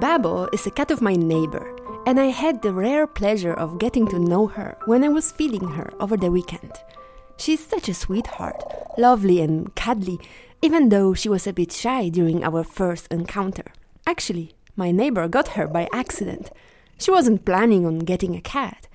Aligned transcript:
Babo 0.00 0.48
is 0.50 0.66
a 0.66 0.70
cat 0.70 0.90
of 0.90 1.02
my 1.02 1.14
neighbor, 1.14 1.76
and 2.06 2.18
I 2.18 2.26
had 2.26 2.62
the 2.62 2.72
rare 2.72 3.06
pleasure 3.06 3.52
of 3.52 3.78
getting 3.78 4.06
to 4.08 4.18
know 4.18 4.46
her 4.46 4.78
when 4.86 5.04
I 5.04 5.08
was 5.08 5.30
feeding 5.30 5.68
her 5.76 5.92
over 6.00 6.16
the 6.16 6.30
weekend. 6.30 6.72
She's 7.36 7.64
such 7.64 7.88
a 7.88 7.94
sweetheart, 7.94 8.64
lovely 8.96 9.40
and 9.40 9.74
cuddly, 9.76 10.18
even 10.62 10.88
though 10.88 11.12
she 11.12 11.28
was 11.28 11.46
a 11.46 11.52
bit 11.52 11.70
shy 11.70 12.08
during 12.08 12.42
our 12.42 12.64
first 12.64 13.08
encounter. 13.10 13.72
Actually, 14.06 14.54
my 14.74 14.90
neighbor 14.90 15.28
got 15.28 15.48
her 15.48 15.66
by 15.66 15.86
accident. 15.92 16.50
She 17.00 17.10
wasn't 17.10 17.46
planning 17.46 17.86
on 17.86 18.00
getting 18.00 18.36
a 18.36 18.42
cat. 18.42 18.86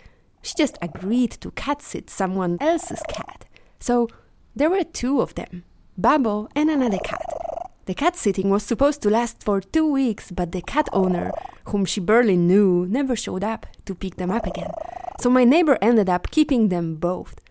She 0.43 0.53
just 0.55 0.77
agreed 0.79 1.31
to 1.41 1.49
cat 1.51 1.81
sit 1.81 2.07
someone 2.07 2.59
else's 2.61 3.01
cat. 3.09 3.45
So 3.79 4.07
there 4.55 4.69
were 4.69 4.83
two 4.83 5.21
of 5.21 5.33
them 5.33 5.63
Babo 5.97 6.47
and 6.55 6.69
another 6.69 6.99
cat. 6.99 7.25
The 7.85 7.95
cat 7.95 8.15
sitting 8.15 8.51
was 8.51 8.61
supposed 8.61 9.01
to 9.01 9.09
last 9.09 9.43
for 9.43 9.59
two 9.59 9.91
weeks, 9.91 10.29
but 10.31 10.51
the 10.51 10.61
cat 10.61 10.87
owner, 10.93 11.31
whom 11.65 11.83
she 11.83 11.99
barely 11.99 12.37
knew, 12.37 12.85
never 12.85 13.15
showed 13.15 13.43
up 13.43 13.65
to 13.85 13.95
pick 13.95 14.17
them 14.17 14.29
up 14.29 14.45
again. 14.45 14.71
So 15.19 15.31
my 15.31 15.43
neighbor 15.43 15.79
ended 15.81 16.07
up 16.07 16.29
keeping 16.29 16.69
them 16.69 16.97
both. 16.97 17.41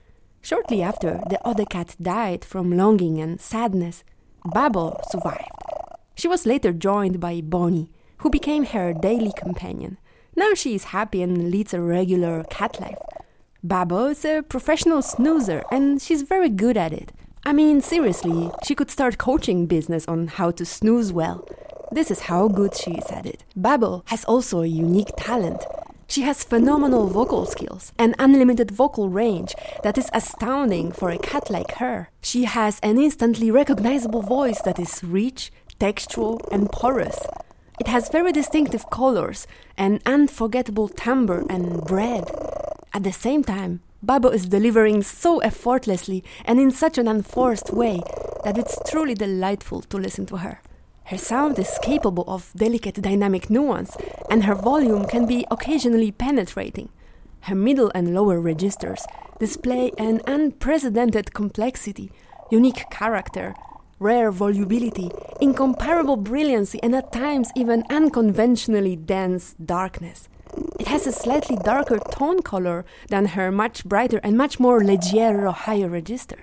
Shortly 0.41 0.83
after, 0.83 1.20
the 1.30 1.45
other 1.45 1.64
cat 1.64 1.97
died 2.00 2.45
from 2.45 2.77
longing 2.77 3.20
and 3.20 3.41
sadness. 3.41 4.05
Babo 4.45 5.00
survived. 5.11 5.50
She 6.14 6.28
was 6.28 6.47
later 6.47 6.73
joined 6.73 7.19
by 7.19 7.41
Bonnie, 7.41 7.91
who 8.19 8.30
became 8.30 8.66
her 8.66 8.92
daily 8.92 9.33
companion. 9.36 9.98
Now 10.37 10.55
she 10.55 10.74
is 10.74 10.84
happy 10.84 11.23
and 11.23 11.51
leads 11.51 11.73
a 11.73 11.80
regular 11.80 12.45
cat 12.51 12.80
life. 12.80 12.98
Babo 13.62 14.06
is 14.06 14.25
a 14.25 14.42
professional 14.42 15.01
snoozer 15.01 15.62
and 15.70 16.03
she's 16.03 16.22
very 16.22 16.48
good 16.48 16.77
at 16.77 16.92
it. 16.92 17.12
I 17.47 17.53
mean, 17.53 17.81
seriously, 17.81 18.50
she 18.64 18.75
could 18.75 18.91
start 18.91 19.19
coaching 19.19 19.67
business 19.67 20.06
on 20.08 20.28
how 20.28 20.50
to 20.53 20.64
snooze 20.64 21.12
well. 21.12 21.47
This 21.92 22.11
is 22.11 22.20
how 22.20 22.48
good 22.48 22.75
she 22.75 22.92
is 22.92 23.11
at 23.11 23.27
it. 23.27 23.45
Babo 23.55 24.03
has 24.06 24.25
also 24.25 24.62
a 24.62 24.67
unique 24.67 25.12
talent. 25.17 25.64
She 26.08 26.23
has 26.23 26.42
phenomenal 26.42 27.06
vocal 27.06 27.47
skills 27.47 27.92
and 27.98 28.14
unlimited 28.19 28.70
vocal 28.70 29.08
range 29.08 29.55
that 29.83 29.97
is 29.97 30.11
astounding 30.12 30.91
for 30.91 31.11
a 31.11 31.19
cat 31.19 31.51
like 31.51 31.73
her. 31.77 32.08
She 32.23 32.45
has 32.45 32.80
an 32.80 32.98
instantly 32.98 33.51
recognizable 33.51 34.23
voice 34.23 34.61
that 34.62 34.78
is 34.78 35.05
rich, 35.05 35.53
textual, 35.78 36.41
and 36.51 36.70
porous. 36.70 37.19
It 37.80 37.89
has 37.89 38.08
very 38.08 38.30
distinctive 38.30 38.89
colors, 38.91 39.48
an 39.77 40.00
unforgettable 40.06 40.89
timbre 40.89 41.44
and 41.50 41.83
breadth. 41.83 42.30
At 42.92 43.03
the 43.03 43.12
same 43.12 43.42
time, 43.42 43.80
Babo 44.00 44.28
is 44.28 44.47
delivering 44.47 45.03
so 45.03 45.41
effortlessly 45.41 46.22
and 46.45 46.61
in 46.61 46.70
such 46.70 46.98
an 46.98 47.08
unforced 47.08 47.72
way 47.72 48.00
that 48.45 48.56
it's 48.56 48.78
truly 48.89 49.14
delightful 49.14 49.80
to 49.83 49.97
listen 49.97 50.25
to 50.27 50.36
her. 50.36 50.61
Her 51.06 51.19
sound 51.19 51.58
is 51.58 51.78
capable 51.83 52.25
of 52.28 52.52
delicate 52.55 53.02
dynamic 53.02 53.50
nuance, 53.50 53.97
and 54.30 54.45
her 54.45 54.55
volume 54.55 55.06
can 55.06 55.27
be 55.27 55.45
occasionally 55.50 56.12
penetrating. 56.12 56.91
Her 57.41 57.56
middle 57.56 57.91
and 57.95 58.14
lower 58.14 58.41
registers 58.41 59.05
display 59.41 59.91
an 59.98 60.20
unprecedented 60.28 61.34
complexity, 61.34 62.12
unique 62.50 62.89
character, 62.91 63.55
rare 64.05 64.30
volubility, 64.30 65.10
incomparable 65.41 66.16
brilliancy, 66.19 66.78
and 66.83 66.94
at 66.94 67.10
times 67.10 67.48
even 67.56 67.83
unconventionally 67.88 68.96
dense 68.96 69.55
darkness. 69.55 70.28
It 70.78 70.88
has 70.88 71.06
a 71.06 71.12
slightly 71.12 71.56
darker 71.56 71.98
tone 72.11 72.42
color 72.42 72.84
than 73.08 73.24
her 73.36 73.50
much 73.50 73.84
brighter 73.84 74.20
and 74.22 74.36
much 74.36 74.61
more 74.61 74.83
leggero 74.83 75.52
higher 75.55 75.88
register. 75.88 76.41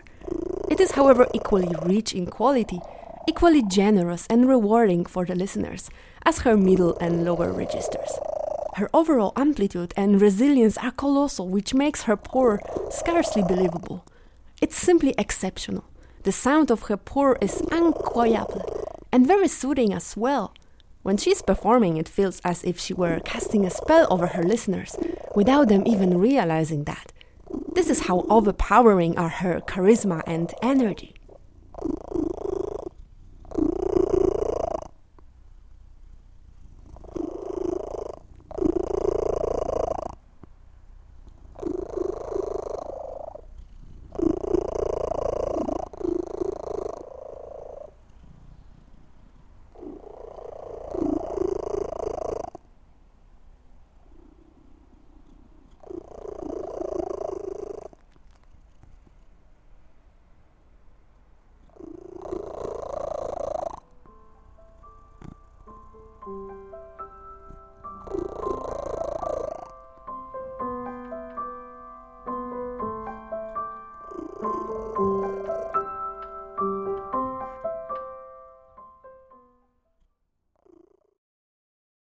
It 0.72 0.80
is, 0.80 0.92
however, 0.92 1.28
equally 1.36 1.73
rich 1.86 2.14
in 2.14 2.26
quality, 2.26 2.80
equally 3.28 3.62
generous 3.62 4.25
and 4.28 4.50
rewarding 4.50 5.06
for 5.06 5.24
the 5.25 5.36
listeners 5.36 5.90
as 6.25 6.40
her 6.40 6.57
middle 6.57 6.97
and 6.97 7.24
lower 7.24 7.52
registers. 7.52 8.12
Her 8.75 8.90
overall 8.91 9.34
amplitude 9.36 9.94
and 9.96 10.19
resilience 10.19 10.78
are 10.80 10.91
colossal, 10.91 11.47
which 11.47 11.75
makes 11.75 12.03
her 12.03 12.18
purr 12.18 12.59
scarcely 12.90 13.44
believable. 13.44 14.03
It's 14.62 14.78
simply 14.78 15.13
exceptional. 15.18 15.91
The 16.24 16.32
sound 16.32 16.70
of 16.70 16.84
her 16.84 16.98
purr 16.98 17.36
is 17.42 17.64
incroyable 17.72 18.86
and 19.12 19.26
very 19.26 19.48
soothing 19.48 19.92
as 19.92 20.16
well. 20.16 20.54
When 21.02 21.18
she's 21.18 21.42
performing, 21.42 21.98
it 21.98 22.08
feels 22.08 22.40
as 22.46 22.64
if 22.64 22.80
she 22.80 22.94
were 22.94 23.20
casting 23.26 23.66
a 23.66 23.72
spell 23.72 24.06
over 24.12 24.28
her 24.28 24.44
listeners 24.44 24.96
without 25.36 25.68
them 25.70 25.81
even 25.88 26.20
realizing 26.20 26.84
that. 26.84 27.12
This 27.74 27.90
is 27.90 28.02
how 28.02 28.28
overpowering 28.30 29.18
are 29.18 29.30
her 29.30 29.62
charisma 29.62 30.22
and 30.28 30.54
energy. 30.62 31.16